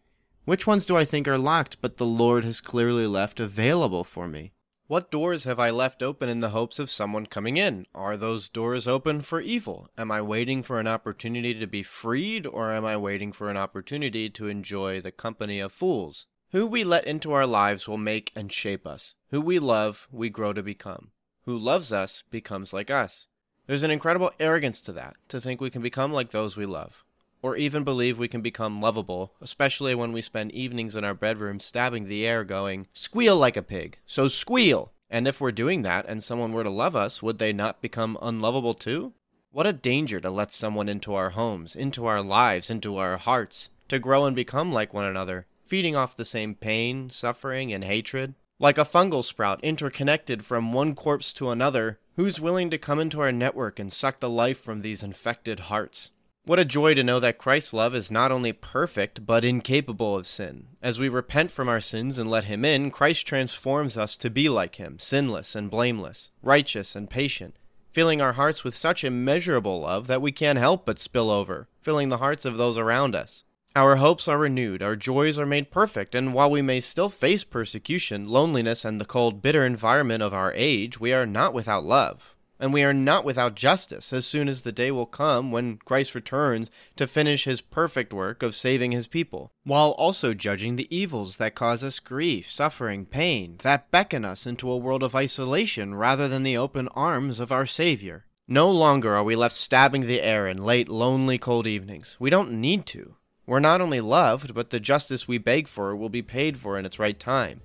Which 0.50 0.66
ones 0.66 0.85
do 0.85 0.97
I 0.97 1.04
think 1.04 1.28
are 1.28 1.38
locked 1.38 1.80
but 1.80 1.97
the 1.97 2.04
Lord 2.04 2.42
has 2.42 2.61
clearly 2.61 3.07
left 3.07 3.38
available 3.38 4.02
for 4.02 4.26
me? 4.26 4.50
What 4.88 5.09
doors 5.09 5.45
have 5.45 5.61
I 5.61 5.71
left 5.71 6.02
open 6.02 6.28
in 6.28 6.40
the 6.40 6.49
hopes 6.49 6.80
of 6.80 6.90
someone 6.90 7.26
coming 7.26 7.57
in? 7.57 7.87
Are 7.95 8.16
those 8.16 8.49
doors 8.49 8.88
open 8.88 9.21
for 9.21 9.40
evil? 9.40 9.90
Am 9.97 10.11
I 10.11 10.21
waiting 10.21 10.64
for 10.64 10.80
an 10.80 10.88
opportunity 10.88 11.54
to 11.54 11.69
be 11.69 11.85
freed, 11.85 12.47
or 12.47 12.73
am 12.73 12.85
I 12.85 12.97
waiting 12.97 13.30
for 13.30 13.49
an 13.49 13.57
opportunity 13.57 14.28
to 14.30 14.49
enjoy 14.49 15.00
the 15.00 15.12
company 15.12 15.61
of 15.61 15.71
fools? 15.71 16.26
Who 16.50 16.66
we 16.66 16.83
let 16.83 17.07
into 17.07 17.30
our 17.30 17.47
lives 17.47 17.87
will 17.87 17.97
make 17.97 18.33
and 18.35 18.52
shape 18.52 18.88
us. 18.88 19.14
Who 19.30 19.40
we 19.40 19.61
love, 19.61 20.09
we 20.11 20.30
grow 20.30 20.52
to 20.52 20.64
become. 20.64 21.12
Who 21.45 21.57
loves 21.57 21.92
us 21.92 22.25
becomes 22.28 22.73
like 22.73 22.90
us. 22.90 23.28
There's 23.69 23.85
an 23.85 23.92
incredible 23.92 24.33
arrogance 24.40 24.80
to 24.80 24.92
that, 24.95 25.14
to 25.28 25.40
think 25.40 25.61
we 25.61 25.71
can 25.71 25.80
become 25.80 26.12
like 26.12 26.33
those 26.33 26.57
we 26.57 26.66
love 26.66 27.04
or 27.43 27.57
even 27.57 27.85
believe 27.85 28.19
we 28.19 28.29
can 28.29 28.41
become 28.41 28.81
lovable, 28.81 29.33
especially 29.41 29.95
when 29.95 30.13
we 30.13 30.21
spend 30.21 30.53
evenings 30.53 30.95
in 30.95 31.05
our 31.05 31.15
bedroom 31.15 31.61
stabbing 31.61 32.07
the 32.07 32.27
air 32.27 32.45
going, 32.45 32.87
Squeal 32.93 33.37
like 33.37 33.57
a 33.57 33.63
pig, 33.63 33.99
so 34.07 34.29
squeal! 34.29 34.93
And 35.09 35.27
if 35.27 35.41
we're 35.41 35.53
doing 35.53 35.83
that 35.83 36.07
and 36.09 36.23
someone 36.23 36.53
were 36.53 36.65
to 36.65 36.71
love 36.71 36.95
us, 36.95 37.23
would 37.23 37.39
they 37.39 37.53
not 37.53 37.83
become 37.83 38.19
unlovable 38.23 38.75
too? 38.75 39.13
What 39.53 39.67
a 39.67 39.73
danger 39.73 40.21
to 40.21 40.31
let 40.31 40.53
someone 40.53 40.89
into 40.89 41.15
our 41.15 41.31
homes, 41.31 41.75
into 41.75 42.07
our 42.07 42.23
lives, 42.23 42.71
into 42.71 42.97
our 42.97 43.17
hearts, 43.17 43.71
to 43.89 43.99
grow 43.99 44.25
and 44.25 44.37
become 44.37 44.73
like 44.73 44.95
one 44.95 45.05
another, 45.05 45.47
feeding 45.67 45.97
off 45.97 46.17
the 46.17 46.25
same 46.25 46.55
pain, 46.55 47.11
suffering, 47.11 47.73
and 47.73 47.83
hatred. 47.83 48.35
Like 48.61 48.79
a 48.79 48.85
fungal 48.85 49.25
sprout 49.25 49.59
interconnected 49.65 50.45
from 50.45 50.73
one 50.73 50.95
corpse 50.95 51.33
to 51.33 51.51
another, 51.51 51.99
who's 52.15 52.39
willing 52.39 52.71
to 52.71 52.79
come 52.79 53.01
into 53.01 53.21
our 53.21 53.33
network 53.33 53.81
and 53.81 53.93
suck 53.93 54.21
the 54.21 54.31
life 54.31 54.61
from 54.61 54.83
these 54.83 55.03
infected 55.03 55.61
hearts? 55.61 56.13
What 56.47 56.59
a 56.59 56.65
joy 56.65 56.95
to 56.95 57.05
know 57.05 57.21
that 57.21 57.37
Christ's 57.37 57.75
love 57.75 57.95
is 57.95 58.11
not 58.11 58.33
only 58.33 58.53
perfect, 58.53 59.27
but 59.27 59.45
incapable 59.45 60.17
of 60.17 60.27
sin. 60.27 60.69
As 60.81 60.99
we 60.99 61.11
repent 61.11 61.51
from 61.51 61.69
our 61.69 61.83
sins 61.83 62.19
and 62.19 62.31
let 62.31 62.45
Him 62.45 62.65
in, 62.65 62.91
Christ 62.91 63.27
transforms 63.27 63.99
us 63.99 64.17
to 64.17 64.31
be 64.31 64.49
like 64.49 64.77
Him, 64.77 64.99
sinless 64.99 65.55
and 65.55 65.71
blameless, 65.71 66.31
righteous 66.43 66.97
and 66.97 67.11
patient, 67.11 67.57
filling 67.93 68.23
our 68.23 68.33
hearts 68.33 68.65
with 68.65 68.75
such 68.75 69.05
immeasurable 69.05 69.83
love 69.83 70.07
that 70.07 70.23
we 70.23 70.33
can't 70.33 70.59
help 70.59 70.87
but 70.87 70.99
spill 70.99 71.31
over, 71.31 71.69
filling 71.83 72.09
the 72.09 72.19
hearts 72.19 72.47
of 72.47 72.57
those 72.57 72.79
around 72.79 73.15
us. 73.15 73.45
Our 73.77 73.97
hopes 73.97 74.27
are 74.27 74.39
renewed, 74.39 74.83
our 74.83 74.97
joys 74.97 75.39
are 75.39 75.47
made 75.47 75.71
perfect, 75.71 76.15
and 76.15 76.33
while 76.33 76.51
we 76.51 76.63
may 76.63 76.81
still 76.81 77.11
face 77.11 77.45
persecution, 77.45 78.27
loneliness, 78.27 78.85
and 78.87 78.99
the 78.99 79.05
cold, 79.05 79.43
bitter 79.43 79.67
environment 79.67 80.23
of 80.23 80.33
our 80.33 80.55
age, 80.55 80.99
we 80.99 81.13
are 81.13 81.27
not 81.27 81.53
without 81.53 81.85
love 81.85 82.30
and 82.61 82.75
we 82.75 82.85
are 82.85 82.93
not 82.93 83.25
without 83.25 83.55
justice 83.55 84.12
as 84.12 84.26
soon 84.26 84.47
as 84.47 84.61
the 84.61 84.71
day 84.71 84.90
will 84.90 85.07
come 85.07 85.50
when 85.50 85.79
Christ 85.79 86.14
returns 86.14 86.71
to 86.97 87.07
finish 87.07 87.45
his 87.45 87.62
perfect 87.62 88.12
work 88.12 88.43
of 88.43 88.55
saving 88.55 88.93
his 88.93 89.07
people, 89.07 89.50
while 89.64 89.93
also 89.93 90.35
judging 90.35 90.76
the 90.76 90.95
evils 90.95 91.38
that 91.38 91.55
cause 91.55 91.83
us 91.83 91.99
grief, 91.99 92.50
suffering, 92.50 93.07
pain, 93.07 93.57
that 93.62 93.90
beckon 93.90 94.26
us 94.26 94.47
into 94.47 94.71
a 94.71 94.76
world 94.76 95.02
of 95.02 95.14
isolation 95.14 95.95
rather 95.95 96.29
than 96.29 96.43
the 96.43 96.57
open 96.57 96.88
arms 96.88 97.40
of 97.40 97.50
our 97.50 97.64
Savior. 97.64 98.26
No 98.47 98.71
longer 98.71 99.14
are 99.14 99.25
we 99.25 99.37
left 99.37 99.57
stabbing 99.57 100.02
the 100.02 100.21
air 100.21 100.47
in 100.47 100.59
late, 100.59 100.88
lonely, 100.88 101.38
cold 101.38 101.67
evenings. 101.67 102.17
We 102.21 102.29
don't 102.29 102.52
need 102.52 102.85
to. 102.87 103.14
We're 103.47 103.61
not 103.61 103.81
only 103.81 104.00
loved, 104.00 104.55
but 104.55 104.71
the 104.71 104.81
justice 104.81 105.26
we 105.26 105.38
beg 105.38 105.67
for 105.67 105.97
will 105.97 106.09
be 106.09 106.23
paid 106.23 106.59
for 106.59 106.79
in 106.79 106.85
its 106.85 106.99
right 106.99 107.19
time. 107.19 107.62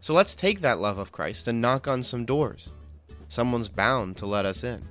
So 0.00 0.14
let's 0.14 0.34
take 0.34 0.60
that 0.60 0.78
love 0.78 0.98
of 0.98 1.10
Christ 1.10 1.48
and 1.48 1.60
knock 1.60 1.88
on 1.88 2.02
some 2.02 2.24
doors 2.24 2.68
someone's 3.28 3.68
bound 3.68 4.16
to 4.18 4.26
let 4.26 4.44
us 4.46 4.64
in. 4.64 4.86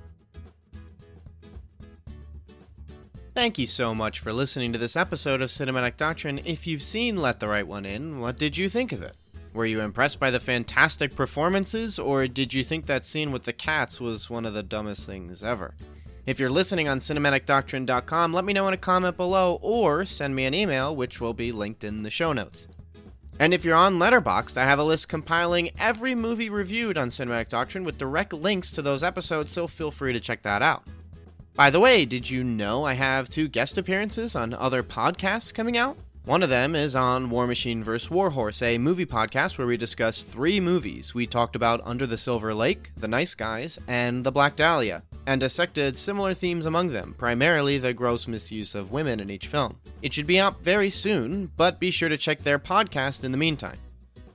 Thank 3.34 3.58
you 3.58 3.66
so 3.66 3.94
much 3.94 4.20
for 4.20 4.32
listening 4.32 4.72
to 4.72 4.78
this 4.78 4.96
episode 4.96 5.42
of 5.42 5.50
Cinematic 5.50 5.98
Doctrine. 5.98 6.40
If 6.44 6.66
you've 6.66 6.80
seen 6.80 7.16
Let 7.16 7.38
the 7.38 7.48
Right 7.48 7.66
One 7.66 7.84
In, 7.84 8.18
what 8.18 8.38
did 8.38 8.56
you 8.56 8.70
think 8.70 8.92
of 8.92 9.02
it? 9.02 9.14
Were 9.52 9.66
you 9.66 9.80
impressed 9.80 10.18
by 10.18 10.30
the 10.30 10.40
fantastic 10.40 11.14
performances, 11.14 11.98
or 11.98 12.28
did 12.28 12.54
you 12.54 12.64
think 12.64 12.86
that 12.86 13.04
scene 13.04 13.32
with 13.32 13.44
the 13.44 13.52
cats 13.52 14.00
was 14.00 14.30
one 14.30 14.46
of 14.46 14.54
the 14.54 14.62
dumbest 14.62 15.04
things 15.04 15.42
ever? 15.42 15.74
If 16.26 16.40
you're 16.40 16.50
listening 16.50 16.88
on 16.88 16.98
cinematicdoctrine.com, 16.98 18.32
let 18.32 18.44
me 18.44 18.52
know 18.52 18.68
in 18.68 18.74
a 18.74 18.78
comment 18.78 19.16
below 19.16 19.58
or 19.62 20.04
send 20.04 20.34
me 20.34 20.44
an 20.44 20.54
email, 20.54 20.96
which 20.96 21.20
will 21.20 21.34
be 21.34 21.52
linked 21.52 21.84
in 21.84 22.02
the 22.02 22.10
show 22.10 22.32
notes. 22.32 22.68
And 23.38 23.52
if 23.52 23.64
you're 23.64 23.76
on 23.76 23.98
Letterboxd, 23.98 24.56
I 24.56 24.64
have 24.64 24.78
a 24.78 24.84
list 24.84 25.08
compiling 25.08 25.70
every 25.78 26.14
movie 26.14 26.48
reviewed 26.48 26.96
on 26.96 27.08
Cinematic 27.08 27.50
Doctrine 27.50 27.84
with 27.84 27.98
direct 27.98 28.32
links 28.32 28.70
to 28.72 28.82
those 28.82 29.02
episodes, 29.02 29.52
so 29.52 29.68
feel 29.68 29.90
free 29.90 30.14
to 30.14 30.20
check 30.20 30.42
that 30.42 30.62
out. 30.62 30.84
By 31.54 31.68
the 31.70 31.80
way, 31.80 32.04
did 32.06 32.30
you 32.30 32.44
know 32.44 32.84
I 32.84 32.94
have 32.94 33.28
two 33.28 33.48
guest 33.48 33.76
appearances 33.76 34.36
on 34.36 34.54
other 34.54 34.82
podcasts 34.82 35.52
coming 35.52 35.76
out? 35.76 35.98
One 36.24 36.42
of 36.42 36.48
them 36.48 36.74
is 36.74 36.96
on 36.96 37.30
War 37.30 37.46
Machine 37.46 37.84
vs. 37.84 38.10
Warhorse, 38.10 38.60
a 38.62 38.78
movie 38.78 39.06
podcast 39.06 39.58
where 39.58 39.66
we 39.66 39.76
discuss 39.76 40.24
three 40.24 40.58
movies 40.58 41.14
we 41.14 41.26
talked 41.26 41.54
about 41.54 41.80
Under 41.84 42.06
the 42.06 42.16
Silver 42.16 42.52
Lake, 42.52 42.90
The 42.96 43.06
Nice 43.06 43.34
Guys, 43.34 43.78
and 43.86 44.24
The 44.24 44.32
Black 44.32 44.56
Dahlia, 44.56 45.02
and 45.26 45.40
dissected 45.40 45.98
similar 45.98 46.32
themes 46.34 46.66
among 46.66 46.88
them, 46.88 47.14
primarily 47.18 47.78
the 47.78 47.92
gross 47.92 48.26
misuse 48.26 48.74
of 48.74 48.92
women 48.92 49.20
in 49.20 49.30
each 49.30 49.48
film. 49.48 49.76
It 50.02 50.14
should 50.14 50.26
be 50.26 50.38
out 50.38 50.62
very 50.62 50.90
soon, 50.90 51.50
but 51.56 51.80
be 51.80 51.90
sure 51.90 52.08
to 52.08 52.16
check 52.16 52.42
their 52.42 52.58
podcast 52.58 53.24
in 53.24 53.32
the 53.32 53.38
meantime. 53.38 53.78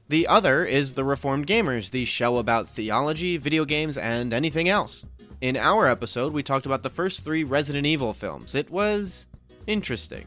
The 0.10 0.28
other 0.28 0.66
is 0.66 0.94
The 0.94 1.06
Reformed 1.06 1.48
Gamers, 1.48 1.92
the 1.92 2.04
show 2.04 2.38
about 2.38 2.70
theology, 2.70 3.38
video 3.38 3.64
games, 3.64 3.98
and 3.98 4.34
anything 4.34 4.68
else. 4.68 5.06
In 5.40 5.56
our 5.56 5.88
episode, 5.88 6.34
we 6.34 6.44
talked 6.44 6.66
about 6.66 6.84
the 6.84 6.90
first 6.90 7.24
three 7.24 7.46
Resident 7.46 7.88
Evil 7.88 8.14
films. 8.14 8.54
It 8.54 8.70
was 8.70 9.26
interesting. 9.68 10.26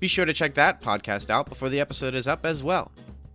Be 0.00 0.08
sure 0.08 0.24
to 0.24 0.32
check 0.32 0.54
that 0.54 0.80
podcast 0.80 1.28
out 1.28 1.48
before 1.48 1.68
the 1.68 1.80
episode 1.80 2.14
is 2.14 2.26
up 2.26 2.46
as 2.46 2.62
well. 2.62 2.90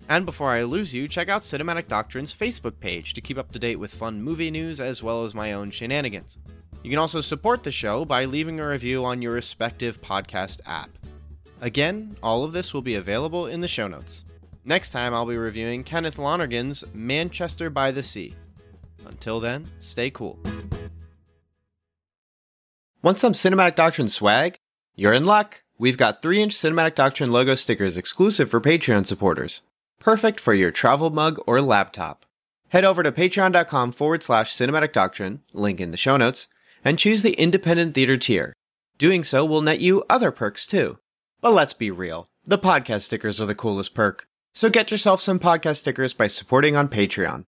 And 0.09 0.25
before 0.25 0.49
I 0.49 0.63
lose 0.63 0.93
you, 0.93 1.07
check 1.07 1.29
out 1.29 1.43
Cinematic 1.43 1.87
Doctrine's 1.87 2.33
Facebook 2.33 2.79
page 2.79 3.13
to 3.13 3.21
keep 3.21 3.37
up 3.37 3.51
to 3.51 3.59
date 3.59 3.77
with 3.77 3.93
fun 3.93 4.21
movie 4.21 4.51
news 4.51 4.81
as 4.81 5.03
well 5.03 5.23
as 5.23 5.33
my 5.33 5.53
own 5.53 5.71
shenanigans. 5.71 6.39
You 6.83 6.89
can 6.89 6.99
also 6.99 7.21
support 7.21 7.63
the 7.63 7.71
show 7.71 8.03
by 8.03 8.25
leaving 8.25 8.59
a 8.59 8.67
review 8.67 9.05
on 9.05 9.21
your 9.21 9.31
respective 9.31 10.01
podcast 10.01 10.59
app. 10.65 10.89
Again, 11.61 12.17
all 12.21 12.43
of 12.43 12.51
this 12.51 12.73
will 12.73 12.81
be 12.81 12.95
available 12.95 13.47
in 13.47 13.61
the 13.61 13.69
show 13.69 13.87
notes. 13.87 14.25
Next 14.65 14.89
time, 14.89 15.13
I'll 15.13 15.25
be 15.25 15.37
reviewing 15.37 15.85
Kenneth 15.85 16.17
Lonergan's 16.17 16.83
Manchester 16.93 17.69
by 17.69 17.91
the 17.91 18.03
Sea. 18.03 18.35
Until 19.05 19.39
then, 19.39 19.69
stay 19.79 20.09
cool. 20.09 20.37
Want 23.01 23.19
some 23.19 23.33
Cinematic 23.33 23.75
Doctrine 23.75 24.09
swag? 24.09 24.57
You're 24.95 25.13
in 25.13 25.23
luck! 25.23 25.63
We've 25.77 25.97
got 25.97 26.21
3 26.21 26.41
inch 26.41 26.55
Cinematic 26.55 26.95
Doctrine 26.95 27.31
logo 27.31 27.55
stickers 27.55 27.97
exclusive 27.97 28.49
for 28.49 28.61
Patreon 28.61 29.05
supporters. 29.05 29.61
Perfect 29.99 30.39
for 30.39 30.53
your 30.53 30.71
travel 30.71 31.09
mug 31.09 31.39
or 31.47 31.61
laptop. 31.61 32.25
Head 32.69 32.83
over 32.83 33.03
to 33.03 33.11
patreon.com 33.11 33.91
forward 33.93 34.23
slash 34.23 34.53
cinematic 34.53 34.91
doctrine, 34.91 35.41
link 35.53 35.79
in 35.79 35.91
the 35.91 35.97
show 35.97 36.17
notes, 36.17 36.47
and 36.83 36.99
choose 36.99 37.21
the 37.21 37.33
independent 37.33 37.95
theater 37.95 38.17
tier. 38.17 38.53
Doing 38.97 39.23
so 39.23 39.43
will 39.43 39.61
net 39.61 39.79
you 39.79 40.03
other 40.09 40.31
perks 40.31 40.65
too. 40.67 40.97
But 41.41 41.53
let's 41.53 41.73
be 41.73 41.91
real, 41.91 42.27
the 42.45 42.57
podcast 42.57 43.01
stickers 43.01 43.41
are 43.41 43.45
the 43.45 43.55
coolest 43.55 43.93
perk. 43.93 44.25
So 44.53 44.69
get 44.69 44.91
yourself 44.91 45.19
some 45.19 45.39
podcast 45.39 45.77
stickers 45.77 46.13
by 46.13 46.27
supporting 46.27 46.75
on 46.75 46.87
Patreon. 46.87 47.41